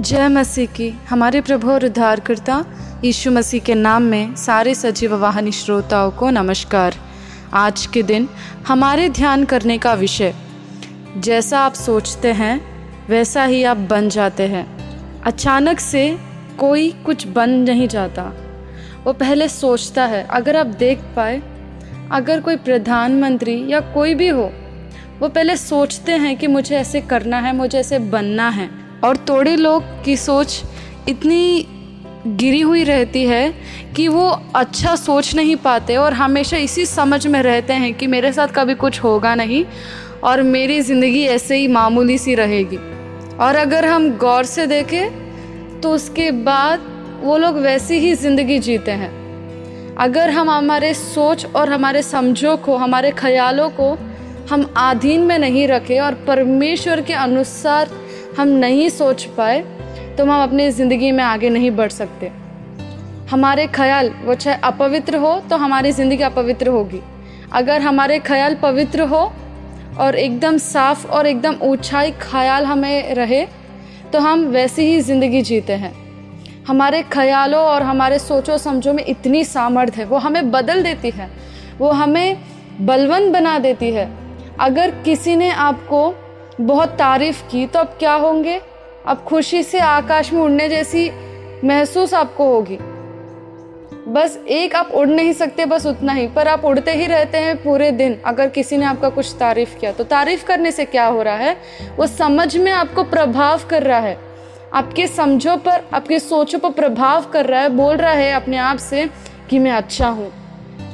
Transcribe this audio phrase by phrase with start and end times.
[0.00, 2.64] जय मसीह की। हमारे प्रभु और उद्धारकर्ता
[3.04, 6.94] यीशु मसीह के नाम में सारे सजीव वाहनी श्रोताओं को नमस्कार।
[7.54, 8.28] आज के दिन
[8.68, 10.34] हमारे ध्यान करने का विषय,
[11.16, 12.60] जैसा आप सोचते हैं,
[13.08, 14.66] वैसा ही आप बन जाते हैं।
[15.22, 16.18] अचानक से
[16.58, 18.32] कोई कुछ बन नहीं जाता।
[19.04, 21.42] वो पहले सोचता है, अगर आप देख पाए,
[22.12, 24.52] अगर कोई प्रधानमंत्री या कोई भी हो,
[25.20, 29.56] वो पहले सोचते हैं कि मुझे ऐसे करना है, मुझे ऐसे बनना है। और थोड़े
[29.56, 30.62] लोग की सोच
[31.08, 31.66] इतनी
[32.26, 33.52] गिरी हुई रहती है
[33.96, 38.32] कि वो अच्छा सोच नहीं पाते और हमेशा इसी समझ में रहते हैं कि मेरे
[38.32, 39.64] साथ कभी कुछ होगा नहीं
[40.24, 42.76] और मेरी ज़िंदगी ऐसे ही मामूली सी रहेगी।
[43.36, 46.80] और अगर हम गौर से देखें तो उसके बाद
[47.22, 49.10] वो लोग वैसी ही ज़िंदगी जीते हैं।
[49.96, 53.90] अगर हम हमारे सोच और हमारे समझों को, हमारे ख्यालों को
[54.50, 57.90] हम आधीन में नहीं रखें और परमेश्वर के अनुसार
[58.40, 59.60] हम नहीं सोच पाए
[60.18, 62.30] तो हम अपनी ज़िंदगी में आगे नहीं बढ़ सकते।
[63.30, 67.00] हमारे ख्याल, वो चाहे अपवित्र हो तो हमारी ज़िंदगी अपवित्र होगी।
[67.52, 69.20] अगर हमारे ख्याल पवित्र हो,
[69.98, 73.44] और एकदम साफ़ और एकदम ऊंचाई ख्याल हमें रहे
[74.12, 75.92] तो हम वैसी ही ज़िंदगी जीते हैं।
[76.66, 81.30] हमारे ख्यालों और हमारे सोचों समझो में इतनी सामर्थ है, वो हमें बदल देती है,
[81.78, 82.36] वो हमें
[82.80, 84.08] बलवंत बना देती है।
[84.60, 86.02] अगर किसी ने आपको
[86.60, 88.60] बहुत तारीफ़ की तो अब क्या होंगे?
[89.06, 91.10] अब खुशी से आकाश में उड़ने जैसी
[91.64, 92.78] महसूस आपको होगी।
[94.08, 97.56] बस एक आप उड़ नहीं सकते, बस उतना ही, पर आप उड़ते ही रहते हैं
[97.56, 101.22] पूरे दिन, अगर किसी ने आपका कुछ तारीफ़ किया। तो तारीफ़ करने से क्या हो
[101.22, 101.56] रहा है?
[101.96, 104.18] वो समझ में आपको प्रभाव कर रहा है।
[104.74, 108.78] आपके समझो पर, आपके सोचों पर प्रभाव कर रहा है, बोल रहा है अपने आप
[108.78, 109.08] से
[109.50, 110.30] कि मैं अच्छा हूँ,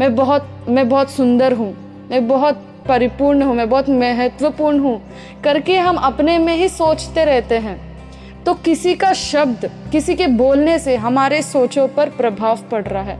[0.00, 1.72] मैं बहुत मैं बहुत सुंदर हूँ,
[2.10, 5.00] मैं बहुत परिपूर्ण हूँ, मैं बहुत महत्वपूर्ण हूँ।
[5.44, 7.80] करके हम अपने में ही सोचते रहते हैं।
[8.44, 13.18] तो किसी का शब्द, किसी के बोलने से हमारे सोचों पर प्रभाव पड़ रहा है।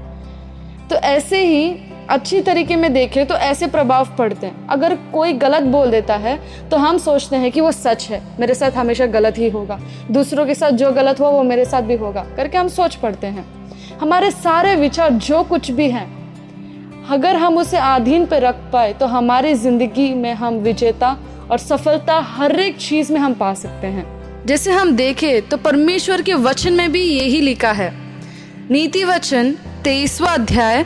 [0.91, 1.77] तो ऐसे ही
[2.11, 6.39] अच्छी तरीके में देखें तो ऐसे प्रभाव पड़ते हैं। अगर कोई गलत बोल देता है
[6.71, 9.79] तो हम सोचते हैं कि वो सच है, मेरे साथ हमेशा गलत ही होगा।
[10.11, 13.27] दूसरों के साथ जो गलत हुआ, वो मेरे साथ भी होगा। करके हम सोच पड़ते
[13.27, 13.45] हैं।
[13.99, 16.07] हमारे सारे विचार, जो कुछ भी हैं
[17.11, 21.17] अगर हम उसे अधीन पर रख पाए तो हमारी ज़िंदगी में हम विजेता
[21.51, 24.05] और सफलता हर एक चीज़ में हम पा सकते हैं।
[24.47, 27.93] जैसे हम देखें तो परमेश्वर के वचन में भी यही लिखा है।
[28.71, 29.53] नीति वचन
[29.85, 30.85] तेईसवा अध्याय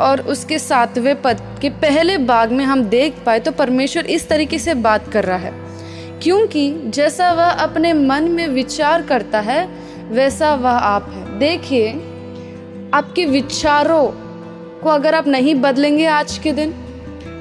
[0.00, 4.58] और उसके सातवें पद के पहले भाग में हम देख पाए तो परमेश्वर इस तरीके
[4.58, 5.52] से बात कर रहा है।
[6.22, 9.66] क्योंकि जैसा वह अपने मन में विचार करता है,
[10.10, 11.92] वैसा वह आप है। देखिए,
[12.94, 14.06] आपके विचारों
[14.82, 16.74] को अगर आप नहीं बदलेंगे आज के दिन,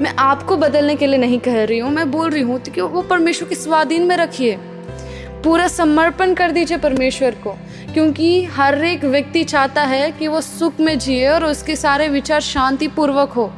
[0.02, 3.02] मैं आपको बदलने के लिए नहीं कह रही हूँ, मैं बोल रही हूँ कि वो
[3.02, 4.58] परमेश्वर के स्वाधीन में रखिए।
[5.44, 7.52] पूरा समर्पण कर दीजिए परमेश्वर को,
[7.94, 12.42] क्योंकि हर एक व्यक्ति चाहता है कि वो सुख में जिए और उसके सारे विचार
[12.42, 13.52] शांतिपूर्वक हो,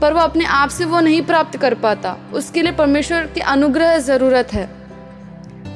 [0.00, 3.98] पर वो अपने आप से वो नहीं प्राप्त कर पाता। उसके लिए परमेश्वर की अनुग्रह
[3.98, 4.68] ज़रूरत है।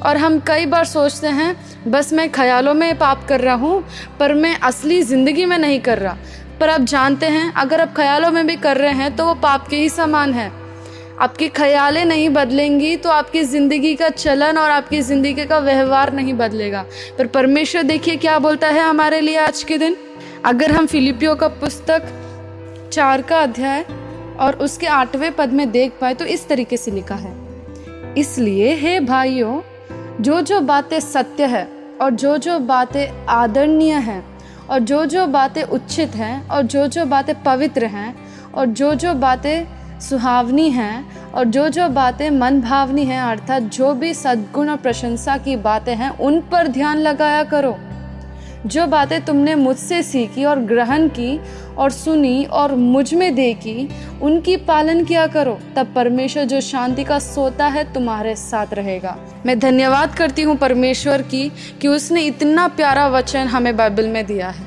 [0.01, 1.55] और हम कई बार सोचते हैं,
[1.87, 3.83] बस मैं ख्यालों में पाप कर रहा हूँ,
[4.19, 6.17] पर मैं असली ज़िंदगी में नहीं कर रहा।
[6.61, 9.67] पर आप जानते हैं, अगर आप ख्यालों में भी कर रहे हैं तो वो पाप
[9.67, 10.51] के ही समान है।
[11.19, 16.33] आपकी ख्यालें नहीं बदलेंगी तो आपकी ज़िंदगी का चलन और आपकी ज़िंदगी का व्यवहार नहीं
[16.35, 16.85] बदलेगा।
[17.17, 19.97] पर परमेश्वर देखिए क्या बोलता है हमारे लिए आज के दिन।
[20.45, 22.07] अगर हम फिलिपियो का पुस्तक
[22.93, 23.85] चार का अध्याय
[24.39, 27.33] और उसके आठवें पद में देख पाए तो इस तरीके से लिखा है।
[28.17, 29.61] इसलिए, हे भाइयों
[30.21, 31.67] जो जो बातें सत्य है
[32.01, 34.23] और जो जो बातें आदरणीय हैं
[34.69, 38.15] और जो जो बातें उचित हैं और जो जो बातें पवित्र हैं
[38.53, 39.65] और जो जो बातें
[39.99, 45.37] सुहावनी हैं और जो जो बातें मन भावनी हैं, अर्थात जो भी सद्गुण और प्रशंसा
[45.37, 47.77] की बातें हैं, उन पर ध्यान लगाया करो।
[48.65, 51.39] जो बातें तुमने मुझसे सीखी और ग्रहण की
[51.77, 53.89] और सुनी और मुझमें देखी,
[54.21, 59.59] उनकी पालन किया करो, तब परमेश्वर जो शांति का सोता है तुम्हारे साथ रहेगा। मैं
[59.59, 61.51] धन्यवाद करती हूँ परमेश्वर की
[61.81, 64.65] कि उसने इतना प्यारा वचन हमें बाइबल में दिया है।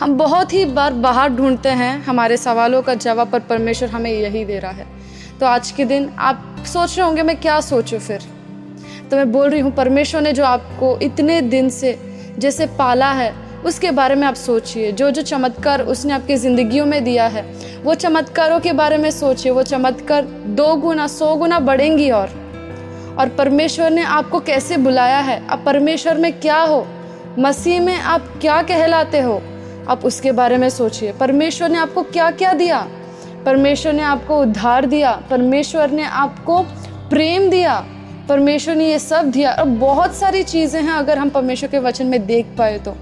[0.00, 4.44] हम बहुत ही बार बाहर ढूंढते हैं, हमारे सवालों का जवाब पर परमेश्वर हमें यही
[4.44, 4.86] दे रहा है।
[5.40, 8.20] तो आज के दिन आप सोच रहे होंगे, मैं क्या सोचूं फिर?
[9.10, 12.07] तो मैं बोल रही हूँ, परमेश्वर ने जो आपको इतने दिन से
[12.38, 17.04] जैसे पाला है, उसके बारे में आप सोचिए। जो जो चमत्कार उसने आपकी ज़िंदगियों में
[17.04, 17.42] दिया है,
[17.84, 22.28] वो चमत्कारों के बारे में सोचिए। वो चमत्कार दो गुना, सौ गुना बढ़ेंगी और।
[23.18, 25.48] और परमेश्वर ने आपको कैसे बुलाया है?
[25.48, 26.86] अब परमेश्वर में क्या हो?
[27.38, 29.42] मसीह में आप क्या कहलाते हो?
[29.88, 32.88] आप उसके बारे में सोचिए। परमेश्वर ने आपको क्या क्या दिया?
[33.46, 36.62] परमेश्वर ने आपको उद्धार दिया। परमेश्वर ने आपको
[37.10, 37.86] प्रेम दिया।
[38.28, 42.06] परमेश्वर ने ये सब दिया। और बहुत सारी चीज़ें हैं अगर हम परमेश्वर के वचन
[42.06, 42.96] में देख पाए तो।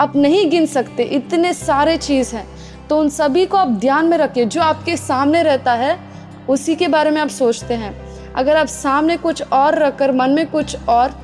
[0.00, 2.46] आप नहीं गिन सकते, इतने सारे चीज़ हैं।
[2.88, 5.98] तो उन सभी को आप ध्यान में रखिए, जो आपके सामने रहता है,
[6.48, 7.94] उसी के बारे में आप सोचते हैं।
[8.34, 11.14] अगर आप सामने कुछ और रखकर, मन में कुछ और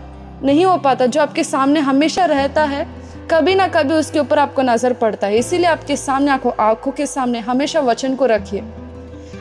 [0.45, 2.87] नहीं हो पाता, जो आपके सामने हमेशा रहता है,
[3.31, 7.07] कभी ना कभी उसके ऊपर आपको नज़र पड़ता है। इसीलिए आपके सामने, आँखों आँखों के
[7.07, 8.63] सामने हमेशा वचन को रखिए।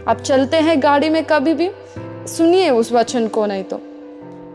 [0.07, 1.69] आप चलते हैं गाड़ी में कभी भी
[2.27, 3.81] सुनिए उस वचन को नहीं तो।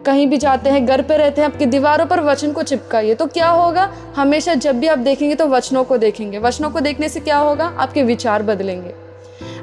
[0.07, 3.27] कहीं भी जाते हैं, घर पे रहते हैं, आपकी दीवारों पर वचन को चिपकाइए। तो
[3.27, 3.93] क्या होगा?
[4.17, 7.65] हमेशा जब भी आप देखेंगे तो वचनों को देखेंगे। वचनों को देखने से क्या होगा?
[7.65, 8.95] आपके विचार बदलेंगे।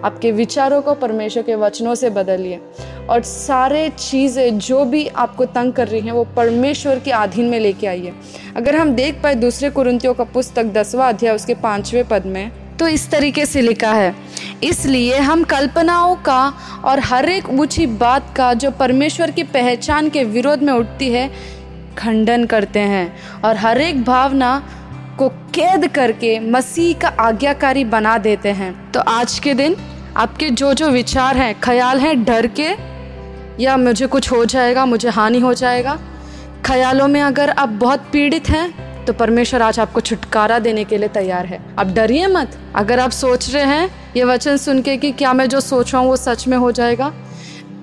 [0.03, 2.59] आपके विचारों को परमेश्वर के वचनों से बदलिए।
[3.09, 7.59] और सारे चीज़ें, जो भी आपको तंग कर रही हैं, वो परमेश्वर के अधीन में
[7.59, 8.13] लेके आइए।
[8.55, 12.87] अगर हम देख पाए दूसरे कुरंतियों का पुस्तक, दसवा अध्याय, उसके पाँचवें पद में तो
[12.87, 14.15] इस तरीके से लिखा है
[14.63, 16.41] इसलिए हम कल्पनाओं का
[16.85, 21.29] और हर एक ऊँची बात का जो परमेश्वर की पहचान के विरोध में उठती है,
[21.97, 24.61] खंडन करते हैं। और हर एक भावना
[25.19, 29.75] को कैद करके मसीह का आज्ञाकारी बना देते हैं। तो आज के दिन
[30.17, 32.69] आपके जो जो विचार हैं, ख्याल हैं, डर के,
[33.63, 35.97] या मुझे कुछ हो जाएगा, मुझे हानि हो जाएगा,
[36.65, 41.07] ख्यालों में अगर आप बहुत पीड़ित हैं तो परमेश्वर आज आपको छुटकारा देने के लिए
[41.09, 45.11] तैयार है। आप डरिए मत। अगर आप सोच रहे हैं ये वचन सुन के कि
[45.11, 47.13] क्या मैं जो सोच रहा हूँ वो सच में हो जाएगा?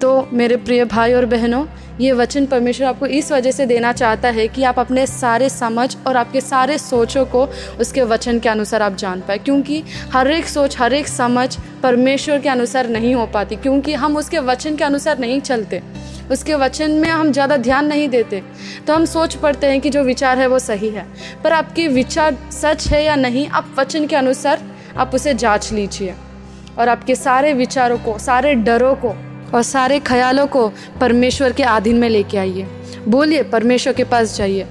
[0.01, 1.65] तो मेरे प्रिय भाई और बहनों,
[2.01, 5.97] ये वचन परमेश्वर आपको इस वजह से देना चाहता है कि आप अपने सारे समझ
[6.07, 7.47] और आपके सारे सोचों को
[7.81, 9.83] उसके वचन के अनुसार आप जान पाए। क्योंकि
[10.13, 14.39] हर एक सोच, हर एक समझ परमेश्वर के अनुसार नहीं हो पाती, क्योंकि हम उसके
[14.39, 15.83] वचन के अनुसार नहीं चलते।
[16.31, 18.43] उसके वचन में हम ज़्यादा ध्यान नहीं देते।
[18.87, 21.07] तो हम सोच पड़ते हैं कि जो विचार है वो सही है।
[21.45, 24.63] पर आपके विचार सच है या नहीं, आप वचन के अनुसार
[24.99, 26.15] आप उसे जाँच लीजिए
[26.79, 29.09] और आपके सारे विचारों को, सारे डरों को
[29.55, 30.69] और सारे ख्यालों को
[31.01, 32.67] परमेश्वर के अधीन में लेके आइए।
[33.09, 34.67] बोलिए, परमेश्वर के पास जाइए।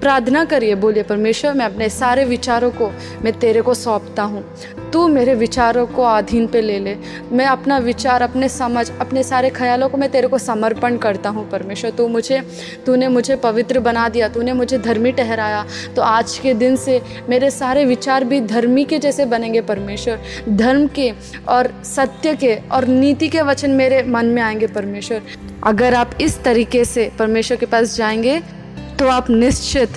[0.00, 2.92] प्रार्थना करिए, बोलिए, परमेश्वर, मैं अपने सारे विचारों को,
[3.22, 4.54] मैं तेरे को सौंपता हूँ।
[4.92, 6.96] तू मेरे विचारों को अधीन पे ले ले।
[7.32, 11.50] मैं अपना विचार, अपने समझ, अपने सारे ख्यालों को मैं तेरे को समर्पण करता हूँ,
[11.50, 12.42] परमेश्वर। तू मुझे,
[12.86, 15.66] तूने मुझे पवित्र बना दिया, तूने मुझे धर्मी ठहराया।
[15.96, 20.86] तो आज के दिन से मेरे सारे विचार भी धर्मी के जैसे बनेंगे, परमेश्वर। धर्म
[20.86, 21.12] के
[21.48, 25.22] और सत्य के और नीति के वचन मेरे मन में आएँगे, परमेश्वर।
[25.64, 28.57] अगर आप इस तरीके से परमेश्वर के पास जाएँगे
[28.98, 29.90] तो आप निश्चित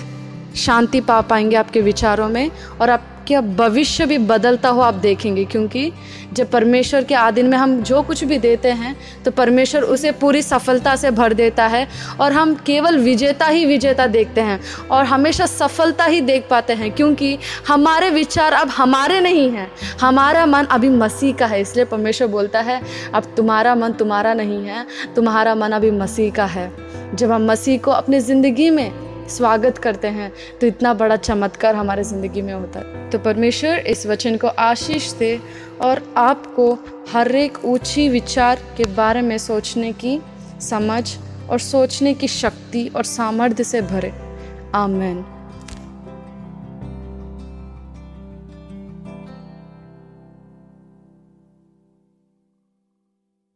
[0.56, 2.50] शांति पा पाएँगे आपके विचारों में
[2.80, 5.92] और आपका भविष्य भी बदलता हो आप देखेंगे, क्योंकि
[6.32, 8.94] जब परमेश्वर के आदिन में हम जो कुछ भी देते हैं
[9.24, 11.86] तो परमेश्वर उसे पूरी सफलता से भर देता है
[12.20, 14.60] और हम केवल विजेता ही विजेता देखते हैं
[14.90, 17.38] और हमेशा सफलता ही देख पाते हैं, क्योंकि
[17.68, 19.70] हमारे विचार अब हमारे नहीं हैं।
[20.00, 22.80] हमारा मन अभी मसीह का है, इसलिए परमेश्वर बोलता है,
[23.14, 26.70] अब तुम्हारा मन तुम्हारा नहीं है, तुम्हारा मन अभी मसीह का है।
[27.14, 30.30] जब हम मसीह को अपनी ज़िंदगी में स्वागत करते हैं
[30.60, 35.12] तो इतना बड़ा चमत्कार हमारे ज़िंदगी में होता है। तो परमेश्वर, इस वचन को आशीष
[35.12, 35.38] दे
[35.82, 36.72] और आपको
[37.12, 40.20] हर एक ऊँची विचार के बारे में सोचने की
[40.60, 41.04] समझ
[41.50, 44.12] और सोचने की शक्ति और सामर्थ्य से भरे।
[44.74, 45.24] आमेन।